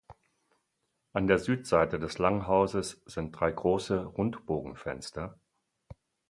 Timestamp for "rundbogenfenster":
4.03-5.37